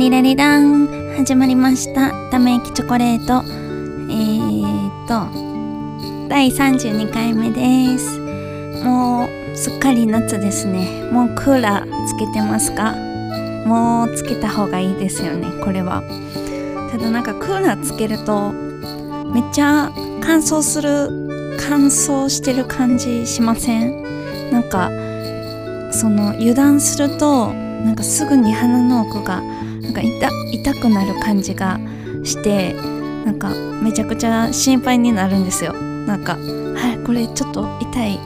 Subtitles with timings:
[0.00, 0.86] リラリラン
[1.18, 2.30] 始まりました。
[2.30, 3.44] ため息チョコレート。
[3.44, 8.18] えー、っと第32回目です。
[8.82, 11.06] もうすっかり夏ですね。
[11.12, 12.94] もうクーラーつけてますか？
[13.66, 16.02] もうつけた方がいいですよねこれは。
[16.90, 19.92] ただなんかクーラーつけるとめっちゃ
[20.22, 21.10] 乾燥する
[21.60, 24.50] 乾燥してる感じしません？
[24.50, 24.90] なんか
[25.92, 29.42] その油断するとなんかすぐに鼻の奥が
[29.90, 31.80] なんか痛痛くなる感じが
[32.22, 32.74] して
[33.24, 33.50] なんか
[33.82, 35.72] めちゃくちゃ心配になるんですよ。
[35.72, 38.20] なんかはいこれちょっと痛い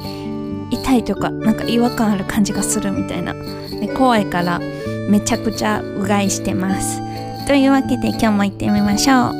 [0.70, 3.32] 痛いというかなんか違和感ある感じがするみたいな。
[3.32, 4.60] で怖いから
[5.08, 7.00] めちゃくちゃうがいしてます。
[7.46, 9.32] というわけで今日も行ってみましょう。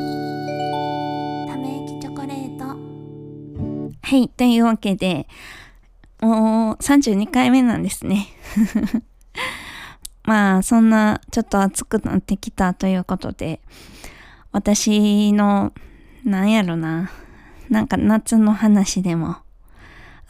[1.46, 2.64] ため息チョコレート。
[2.64, 5.28] はいというわけで
[6.22, 8.28] もう32回目なんですね
[10.24, 13.60] まあそんなちょっと暑くなってきたということで
[14.52, 15.72] 私の
[16.24, 17.10] なんやろな。
[17.68, 19.36] なんか夏の話でも。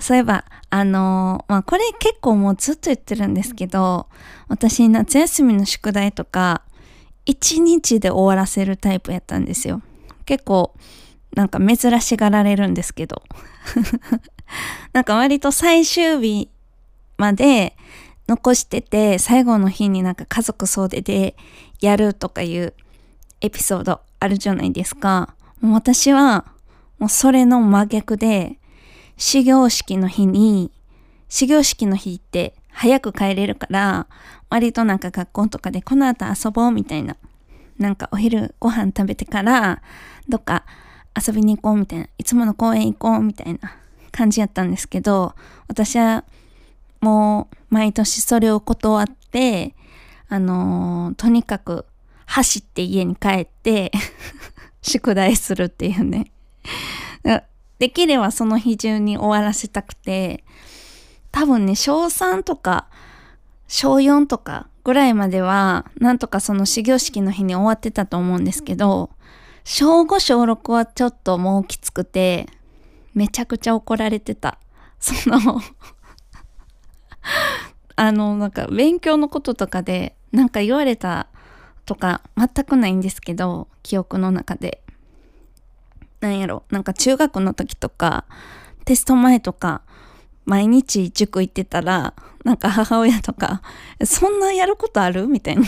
[0.00, 4.08] そういえばあのまあこれ結構もうずっと言ってるんですけど
[4.48, 6.62] 私夏休みの宿題とか
[7.27, 9.83] 一日で終わらせるタイプやったんですよ。
[10.27, 10.74] 結構
[11.34, 13.22] なんか珍しがられるんですけど。
[14.92, 16.48] なんか割と最終日
[17.16, 17.77] まで
[18.27, 21.36] 残してて最後の日になんか家族総出で
[21.80, 22.75] やるとかいう
[23.41, 25.34] エピソードあるじゃないですか。
[25.61, 26.47] もう私は
[26.98, 28.58] もうそれの真逆で
[29.17, 30.70] 始業式の日に
[31.28, 34.06] 始業式の日って早く帰れるから
[34.50, 37.17] 割となんか学校とかでこの後遊ぼうみたいな
[37.78, 39.83] なんかお昼ご飯食べてから
[40.28, 40.64] どっか
[41.17, 43.77] 遊びに行こうみたいないつもの公園行こうみたいな
[44.11, 45.34] 感じやったんですけど
[45.69, 46.25] 私は
[47.05, 49.74] もう毎年それを断って、
[50.28, 51.84] あのー、とにかく
[52.24, 53.92] 走って家に帰って
[54.80, 56.30] 宿題するっていうね。
[57.78, 60.45] できればその日中に終わらせたくて、
[61.30, 62.86] 多分ね、小3とか
[63.68, 69.11] 小4とかぐらいまでは、なんとかその始業式の日に終わってたと思うんですけど、
[69.64, 72.46] 小5小6はちょっともうきつくて、
[73.14, 74.58] めちゃくちゃ怒られてた。
[75.01, 75.61] その
[77.96, 81.29] あの、なんか勉強のこととかでなんか言われた
[81.86, 84.83] とか全くないんですけど、記憶の中で。
[86.20, 88.24] なんやろ、なんか中学の時とか、
[88.86, 89.83] テスト前とか、
[90.46, 92.14] 毎日塾行ってたら、
[92.45, 93.63] なんか母親とか、
[94.05, 95.27] そんなやることある？
[95.27, 95.63] みたいな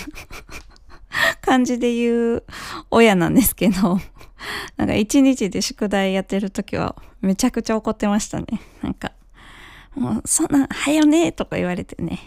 [1.41, 2.45] 感じで言う
[2.91, 3.99] 親なんですけど、
[4.77, 8.47] なんか一日で宿題やってる時はめちゃくちゃ怒ってましたね。
[8.83, 9.13] なんか、
[9.97, 12.21] もうそんな、早ねとか言われてね。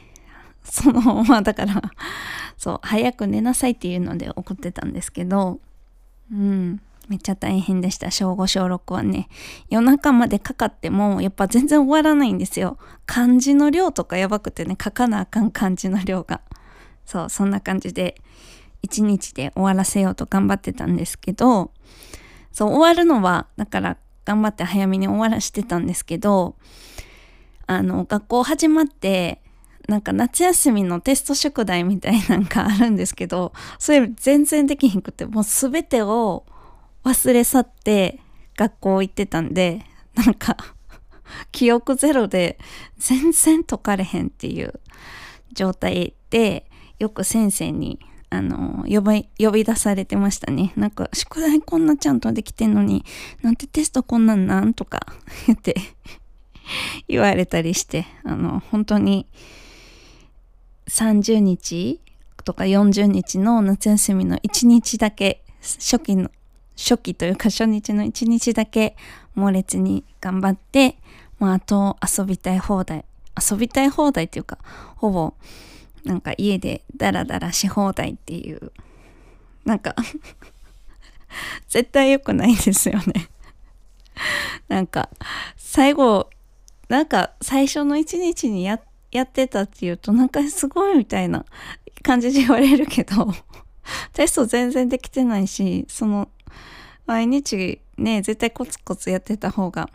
[0.63, 1.81] その、まあだから
[2.57, 5.59] そう、早く寝なさいっていうので怒ってたんですけど、
[6.31, 8.12] うん、めっちゃ大変でした。
[8.12, 9.30] 小5、小6はね。
[9.69, 12.78] 夜中までかかっても、やっぱ全然終わらないんですよ。
[13.06, 16.41] 漢字の量とかやばくてね、書かなあかん漢字の量が。
[17.06, 18.22] そう、そんな感じで、
[18.81, 21.72] 一日で終わらせようと頑張ってたんですけど、
[22.51, 26.56] そう、終わるのは、だから頑張って早めに終わらしてたんですけど、
[27.69, 29.44] あの、学校始まって、
[29.88, 36.47] なんか夏休みのテスト宿題みたいなんかあるんですけど、それ全然できひんくて、もう全てを
[37.03, 38.22] 忘れ去って
[38.57, 39.85] 学校行ってたんで、
[40.16, 40.57] なんか
[41.53, 42.57] 記憶ゼロで
[42.97, 44.80] 全然解かれへんっていう
[45.53, 46.66] 状態で、
[46.97, 48.00] よく先生に
[48.31, 50.74] あの、呼び、呼び出されてましたね。
[50.75, 53.06] なんか、宿題こんなちゃんとできてんのに、
[53.44, 55.06] なんてテストこんなんなんとか
[55.47, 55.75] 言って
[57.07, 59.28] 言われたりして、あの、本当に
[60.88, 62.00] 30日
[62.44, 66.31] とか40日の夏休みの1日だけ、初期の、
[66.78, 68.96] 初期というか初日の1日だけ
[69.35, 70.97] 猛烈に頑張って、
[71.38, 73.06] まあ、あと遊びたい放題、
[73.51, 74.57] 遊びたい放題っていうか、
[74.96, 75.34] ほぼ、
[76.06, 78.72] なんか家でダラダラし放題っていう、
[79.65, 79.95] なんか
[81.68, 83.30] 絶対良くないですよね。
[84.68, 85.10] なんか、
[85.57, 86.30] 最後、
[86.89, 88.80] なんか最初の一日にや
[89.12, 91.45] やってたっていうとなんかすごいみたいな
[92.03, 93.33] 感じで言われるけど
[94.13, 96.30] テスト全然できてないしその
[97.06, 99.89] 毎日ね絶対コツコツやってた方が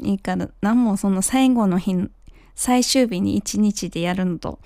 [0.00, 1.96] いいから何もその最後の日
[2.54, 4.60] 最終日に一日でやるのと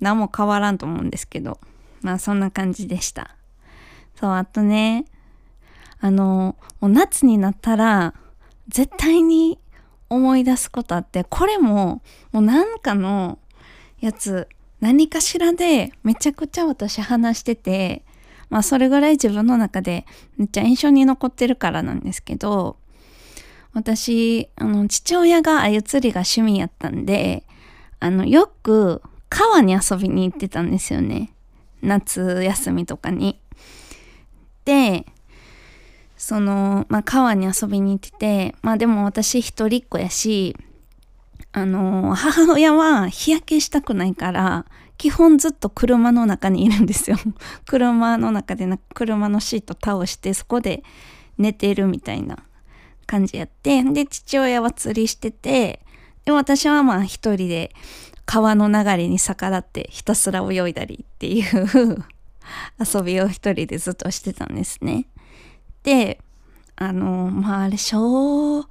[0.00, 1.58] 何も変わらんと思うんですけど
[2.02, 3.36] まあそんな感じでした。
[4.14, 5.06] そうあとね
[6.00, 8.14] あのもう夏になったら
[8.68, 9.58] 絶対に
[10.10, 12.02] 思い出すことあってこれも
[12.32, 13.38] もうなんかの
[14.00, 14.48] やつ
[14.80, 18.04] 何かしらでめちゃくちゃ私話してて
[18.50, 20.04] まあそれぐらい自分の中で
[20.36, 22.76] めっちゃ印象に残ってるからなんですけど、
[23.72, 27.44] 私、あの、父親が鮎釣りが趣味やったんで、
[28.00, 31.32] あの、よく川に遊びに行ってたんですよね。
[31.80, 33.40] 夏休みとかに。
[34.64, 35.06] で、
[36.30, 40.56] その、まあ、川に遊びに行ってて、まあでも私一人っ子やし、
[41.50, 44.64] あの、母親は日焼けしたくないから、
[44.96, 47.16] 基本ずっと車の中にいるんですよ。
[47.66, 50.84] 車の中でな、車のシート倒してそこで
[51.36, 52.38] 寝てるみたいな
[53.06, 55.84] 感じやって、で、父親は釣りしてて、
[56.24, 57.74] で、私はまあ一人で
[58.24, 62.04] 川の流れに逆らってひたすら泳いだりっていう
[62.78, 65.06] 遊びを一人でずっとしてたんですね。
[65.82, 66.20] で、
[66.76, 68.66] あの、まああれ、小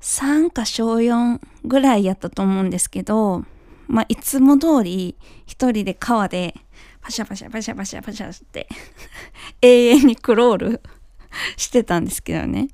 [0.00, 3.44] 3か小4ぐらいやったと思うんですけど、
[3.86, 5.16] まあいつも通り
[5.46, 6.54] 一人で川で
[7.00, 8.68] パシャパシャパシャパシャパシャって
[9.62, 10.82] 永遠にクロール
[11.56, 12.68] してたんですけどね。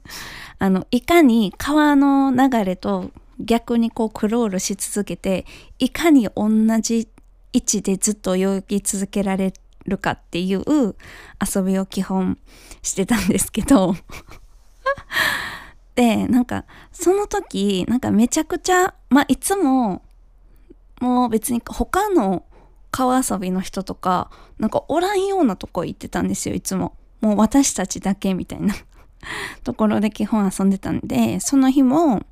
[0.58, 3.10] あの、いかに川の流れと
[3.40, 5.46] 逆にこうクロールし続けて、
[5.78, 6.48] いかに同
[6.80, 7.08] じ
[7.52, 9.52] 位置でずっと泳ぎ続けられ
[9.86, 12.38] るかっていう遊びを基本
[12.82, 13.94] してたんですけど
[15.94, 20.02] で、なんか、その時、なんかめちゃくちゃ、まあ、いつも、
[21.00, 22.44] もう別に他の
[22.90, 26.96] 川遊びの人とか、なんかおらんようなとこ行ってたんですよ、いつも。
[27.20, 28.74] もう私たちだけみたいな
[29.64, 32.22] ところで基本遊んでたんで、その日も、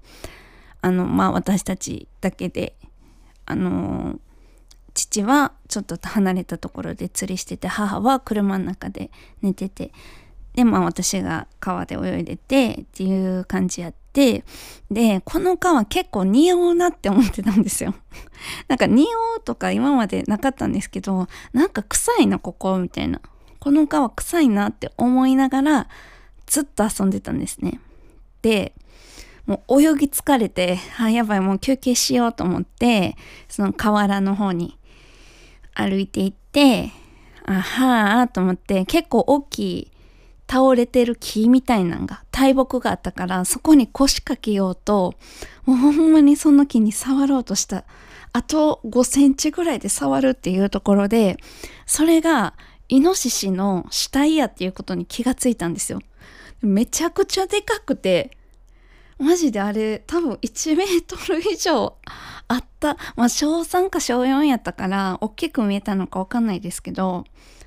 [0.80, 2.76] あの、まあ私たちだけで、
[3.46, 4.18] あの
[4.94, 9.10] 父はちょっと離れたところで釣りしてて、母は車の中で
[9.40, 9.92] 寝てて、
[10.54, 14.44] で、まあ私が川で泳いでてっていう感じやって、
[14.90, 17.94] で、この川結構匂うなって思ってたんですよ。
[18.68, 19.06] なんか匂
[19.38, 23.20] うとか今までなかったんですけど、なんか臭いな、ここ、みたいな。
[23.60, 25.88] この川臭いなって思いながら、
[26.46, 27.80] ずっと遊んでたんですね。
[28.42, 28.74] で、
[29.46, 33.16] もう泳ぎ疲れて、あ、やばい、もう休憩しようと思って、
[33.48, 34.78] その河原の方に
[35.74, 36.90] 歩いていって、
[37.44, 39.92] あはあと思って、結構大きい
[40.48, 45.14] 倒れてる木みたいなんが、大木があったから、そこに腰掛けようと、
[45.64, 47.84] もうほんまにその木に触ろうとした。
[48.34, 51.36] あと5センチぐらいで触るっていうところで、
[51.86, 52.54] それが
[52.88, 56.00] イノシシの死体やっていうことに気がついたんですよ。
[56.60, 58.30] めちゃくちゃでかくて、
[59.22, 61.96] マジであれ多分1メートル以上
[62.48, 62.96] あった。
[63.14, 67.24] まあ小3か小4やったから大きく見えたのかわかんないですけど、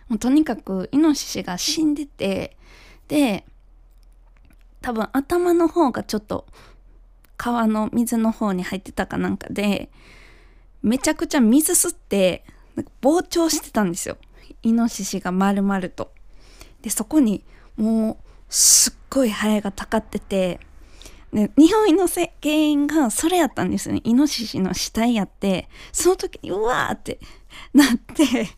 [0.10, 2.58] もうとにかくイノシシが死んでて、
[3.08, 3.46] で、
[4.82, 6.46] 多分頭の方がちょっと
[7.38, 9.90] 川の水の方に入ってたかなんかで、
[10.84, 12.44] めちゃくちゃ水吸って、
[13.02, 14.18] 膨張してたんですよ。
[14.62, 16.12] イノシシが丸々と。
[16.82, 17.46] で、そこに
[17.78, 20.60] もうすっごいハエがたかってて、
[21.36, 24.02] で、匂いの原因がそれやったんですよね。
[24.06, 27.20] イノシシの死体やって、その時にうわーって
[27.74, 28.50] なって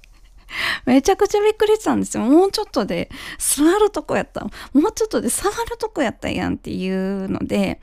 [0.85, 2.23] めちゃくちゃびっくりしたんですよ。
[2.23, 3.09] もうちょっとで
[3.39, 4.45] 座るとこやった。
[4.73, 7.81] もうちょっとで触るとこやったやんっていうので、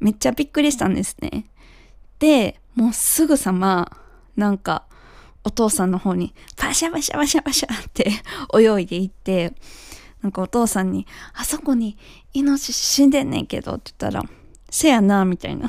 [0.00, 1.46] めっちゃびっくりしたんですね。
[2.18, 3.96] で、もうすぐさま、
[4.36, 4.84] なんか、
[5.44, 8.10] お父さんの方に、パシャパシャパシャパシャって
[8.52, 9.54] 泳いでいって、
[10.24, 11.98] なんかお父さんに、あそこに
[12.32, 14.24] イノシシ死んでんねんけどって言ったら、
[14.70, 15.68] せやな、みたいな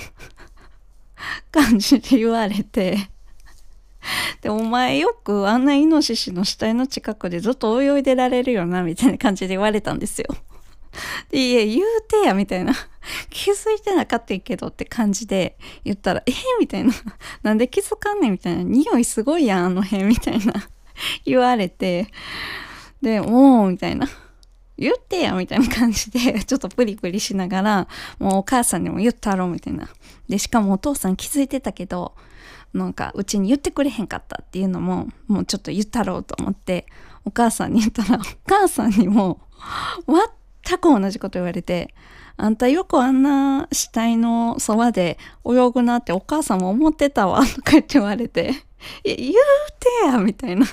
[1.52, 3.10] 感じで言われて
[4.42, 10.28] で、お前よくあんなイノシシの死体の近くでずっと泳いでられるよな、みたいな感じで言われたんですよ。
[11.30, 12.74] で、いや、言うてや、みたいな。
[13.30, 16.32] 気づいてなかったけどって感じで言ったら、え
[16.62, 16.94] みたいな。
[17.44, 18.64] なんで気づかんねんみたいな。
[18.64, 20.54] 匂いすごいやん、あの辺、みたいな。
[21.26, 22.08] 言われて。
[23.02, 24.08] で、おー、みたいな。
[24.78, 27.88] 言ってやみたいな感じで、 ちょっとプリプリしながら、
[28.20, 29.88] もうお母さんにも言ったろみたいな。
[30.28, 32.14] で、しかもお父さん気づいてたけど、
[32.74, 36.86] なんかうちに言ってくれへんかったっていうのも、もうちょっと言ったろうと思って、
[37.24, 39.40] お母さんに言ったら、お母さんにも、
[40.66, 41.94] 全く同じこと言われて、
[42.38, 48.52] あんたよくあんな死体のそばで泳ぐなってお母さんも思ってたわ、とか言って言われて、
[49.04, 50.66] 言うてや、みたいな。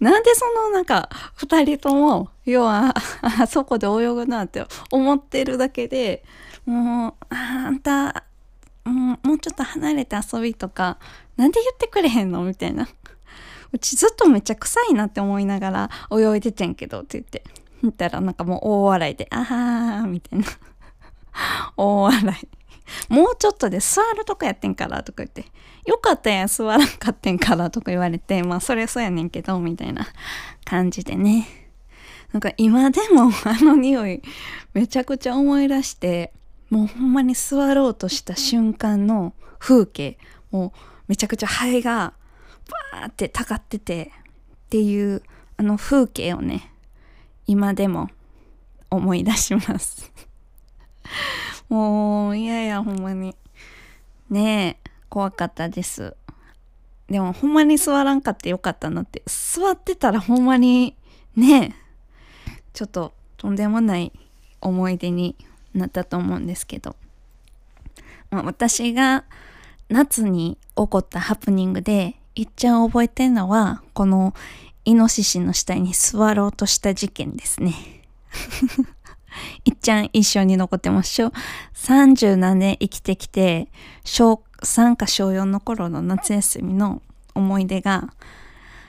[0.00, 6.24] なんでそのなんか二人とも要は あそこで泳ぐなって思ってるだけで
[6.64, 8.24] もうあんた
[8.84, 10.98] もうちょっと離れて遊びとか
[11.36, 12.42] なんで言ってくれへんの？
[12.42, 12.88] みたいな。
[13.72, 17.42] うちずっとめっちゃ臭いなって思いながら泳いでてんけどって言って。
[17.82, 20.46] 言ったらなんかもう大笑いであーみたいな。
[21.76, 22.48] 大笑い。
[23.08, 25.46] もうちょっとで座るとこやってんからとか言って、
[25.84, 30.06] よかったやん座らんかってんからとか言われて、まあそれそうやねんけど、みたいな
[30.64, 31.46] 感じでね。
[32.32, 34.20] なんか今でもあの匂い
[34.74, 36.32] めちゃくちゃ思い出して、
[36.70, 40.18] もうほんまに座ろうとした瞬間の風景、
[40.50, 40.78] もう
[41.08, 42.12] めちゃくちゃ肺が
[42.92, 44.12] バーってたかってて
[44.66, 45.22] っていう
[45.56, 46.72] あの風景をね、
[47.46, 48.10] 今でも
[48.90, 50.12] 思い出します
[51.68, 53.34] もう、いやいや、ほんまに。
[54.30, 56.16] ねえ、怖かったです。
[57.08, 59.22] でも、ほんまに座らんかってよかったなって。
[59.26, 60.96] 座ってたらほんまに、
[61.36, 61.72] ねえ、
[62.72, 64.12] ちょっととんでもない
[64.60, 65.36] 思い出に
[65.74, 66.96] なったと思うんですけど。
[68.30, 69.24] まあ、私が
[69.88, 74.34] 夏に起こったハプニングで、いっちゃん覚えてるのは、この
[74.84, 77.74] イノシシの下に座ろうとした事件ですね。
[79.64, 81.22] いっちゃん一緒に残ってます。
[81.74, 83.68] 30何年生きてきて、
[84.04, 87.02] 小3か小4の頃の夏休みの
[87.34, 88.12] 思い出が、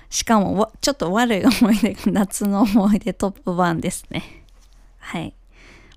[0.09, 4.23] しかもちょっと悪い思い出が夏の思い出トップ1ですね。
[4.99, 5.33] はい。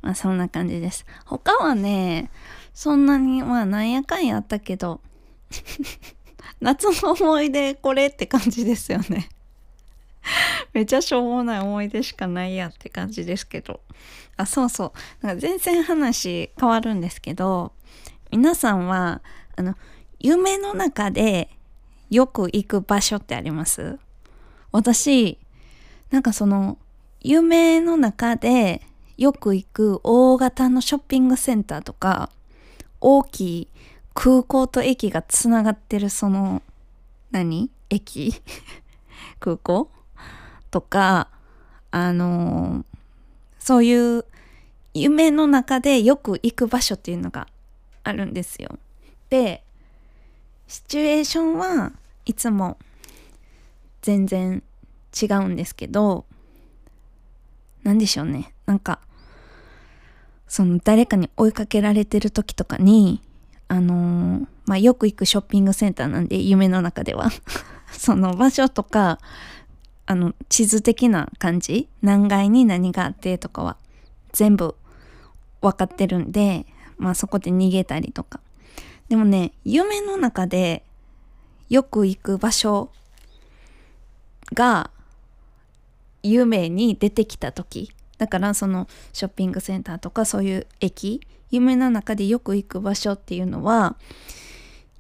[0.03, 1.05] まあそんな感じです。
[1.25, 2.31] 他はね、
[2.75, 5.01] そんなに、まあなんやかんやったけど、
[6.61, 9.29] 夏の思い出これって感じですよね。
[10.73, 13.81] めちゃしょうもない思い出しかないやって感じですけど。
[14.37, 15.27] あ、そうそう。
[15.27, 17.73] なんか全然話変わるんですけど、
[18.31, 19.23] 皆さんは、
[19.57, 19.75] あの、
[20.19, 21.51] 夢の中で
[22.11, 23.99] よく行く場所ってあります？
[24.73, 25.39] 私、
[26.11, 26.79] なんかその、
[27.21, 28.83] 夢の中で
[29.17, 32.31] よく行く大型のショッピングセンターとか、
[33.01, 33.69] 大きい
[34.15, 36.63] 空港と駅がつながってるその、
[37.31, 37.71] 何？
[37.91, 38.35] 駅？
[39.41, 39.91] 空港？
[40.71, 41.29] とか、
[41.91, 42.85] あの、
[43.59, 44.25] そういう
[44.95, 47.49] 夢の中でよく行く場所っていうのが
[48.05, 48.79] あるんですよ。
[49.29, 49.63] で、
[50.67, 51.93] シチュエーションは
[52.25, 52.79] いつも
[54.03, 54.63] 全然
[55.21, 56.25] 違うんですけど、
[57.83, 58.53] 何でしょうね。
[58.67, 59.01] なんか、
[60.47, 63.23] その誰かに追いかけられてる時とかに、
[63.69, 67.31] あのー、まあ、よく行くショッピングセンターなんで、夢の中では。
[67.93, 69.19] その場所とか、
[70.11, 71.89] あの、地図的な感じ？
[72.03, 73.77] 何階に何があってとかは
[74.33, 74.75] 全部
[75.61, 76.67] 分かってるんで、
[76.99, 78.41] まあそこで逃げたりとか。
[79.09, 80.83] でもね、夢の中で
[81.69, 82.91] よく行く場所
[84.53, 84.91] が
[86.25, 87.93] 夢に出てきた時。
[88.19, 91.21] だからそのショッピングセンターとかそういう駅。
[91.53, 93.95] 夢の中でよく行く場所っていうのは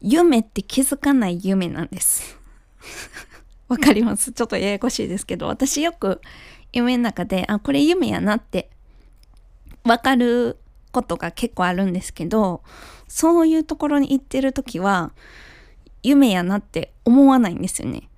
[0.00, 2.38] 夢って気づかない夢なんです。
[3.70, 6.20] わかりますちょっとややこしいですけど、私よく
[6.72, 8.68] 夢の中で、あ、これ夢やなって
[9.84, 10.58] わかる
[10.90, 12.62] ことが結構あるんですけど、
[13.06, 15.12] そういうところに行ってる時は、
[16.02, 18.08] 夢やなって思わないんですよね。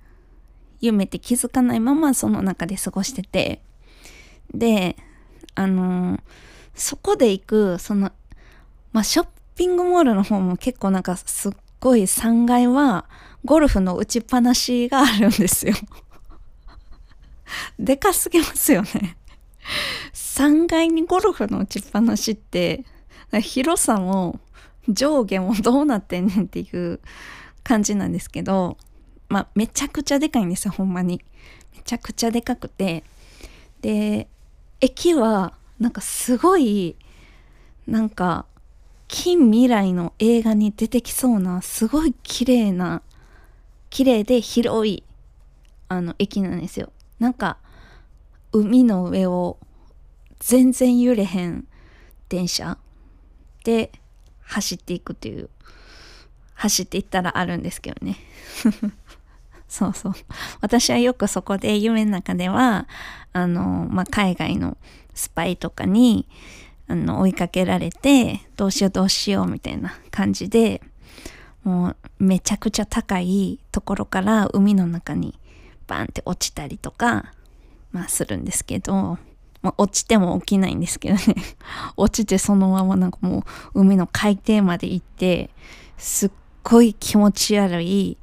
[0.81, 3.61] 夢って気づかないままその中で過ごしてて。
[4.55, 4.97] で、
[5.53, 6.19] あのー、
[6.73, 8.11] そこで行く、その、
[8.91, 13.05] まあ、ショッピングモールの方も結構なんかすっごい3階は
[13.45, 15.73] ゴルフの打ちっぱなしがあるんですよ。
[17.77, 19.17] でかすぎますよね。
[20.13, 22.85] 3階にゴルフの打ちっぱなしって
[23.41, 24.39] 広さも
[24.89, 26.99] 上下もどうなってんねんっていう
[27.63, 28.77] 感じなんですけど
[29.29, 31.21] まあめちゃくちゃでかいんですよほんまに。
[31.75, 33.03] めちゃくちゃでかくて。
[33.81, 34.27] で
[34.79, 36.95] 駅はなんかすごい
[37.85, 38.45] なんか
[39.07, 43.01] 近未来の映画に出てきそうなすごい綺麗な
[43.93, 45.03] 綺麗で広い
[45.87, 46.91] あの駅なんですよ。
[47.19, 47.57] なんか
[48.51, 49.59] 海の上を
[50.39, 51.67] 全然揺れへん
[52.27, 52.79] 電車
[53.63, 53.91] で
[54.41, 55.47] 走っていくっていう
[56.55, 58.17] 走っていったらあるんですけどね。
[59.69, 60.13] そうそう。
[60.61, 62.87] 私はよくそこで夢の中では
[63.31, 64.75] あの、まあ、海外の
[65.13, 66.27] スパイとかに
[66.87, 70.81] あの追いかけられてどうしようどうしようみたいな感じで
[71.63, 75.39] もうめちゃくちゃ高いところから海の中に
[75.87, 77.33] バンって落ちたりとか、
[77.91, 79.17] まあするんですけど、
[79.61, 81.21] まあ、落ちても起きないんですけどね。
[81.95, 85.49] 落ちてそのままなんかもう海の海底まで行って
[85.97, 86.31] すっ
[86.63, 88.17] ごい気持ち悪い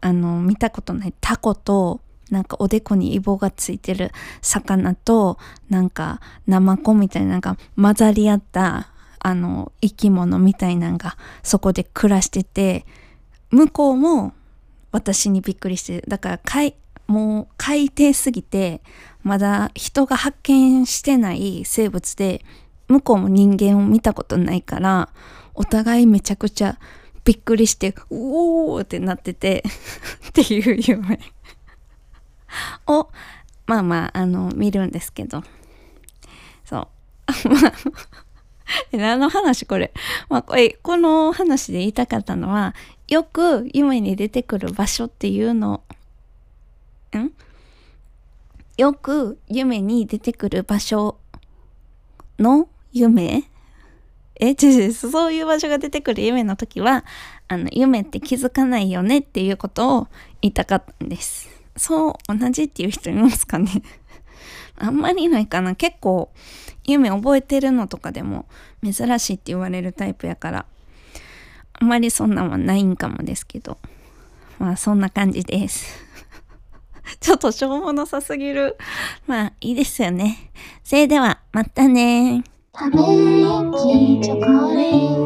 [0.00, 2.00] あの見たことないタコと
[2.30, 4.10] なんかおでこにイボがついてる
[4.42, 5.38] 魚と
[5.68, 8.88] なんかナマコみたいななんか混ざり合った
[9.26, 12.84] あの生き物みたいなんがそこで暮らしてて
[13.50, 14.34] 向こうも
[14.92, 16.74] 私にびっくりしてだから海
[17.06, 18.82] もう海底すぎて
[19.22, 22.44] まだ人が発見してない生物で
[22.88, 25.08] 向こうも人間を見たことないから
[25.54, 26.78] お互いめちゃくちゃ
[27.24, 29.64] びっくりしてうおーってなってて
[30.28, 31.18] っていう夢。
[32.86, 33.08] を
[33.66, 35.42] まあまああの見るんですけど。
[36.66, 36.88] そう。
[38.92, 39.92] 何の話これ？
[40.28, 42.74] まあ、これ、この話で言いたかったのは、
[43.08, 45.82] よく夢に出てくる場所っていうの、
[47.16, 47.30] ん？
[48.76, 51.18] よく夢に出てくる場所
[52.38, 53.44] の夢？
[54.40, 57.04] え、違う違う、そういう場所が出てくる夢の時は、
[57.46, 60.08] あの、夢って気づかないよねっていうことを
[60.40, 61.48] 言いたかったんです。
[61.76, 63.70] そう、同じっていう人いますかね？
[64.76, 65.74] あんまりないかな。
[65.74, 66.30] 結構、
[66.84, 68.46] 夢覚えてるのとかでも
[68.82, 70.66] 珍しいって言われるタイプやから、
[71.72, 73.78] あんまりそんなんはないんかもですけど。
[74.58, 76.04] まあ、そんな感じです。
[77.20, 78.76] ちょっとしょうもなさすぎる。
[79.26, 80.50] まあ、いいですよね。
[80.82, 85.23] それでは、またねため息チョコレート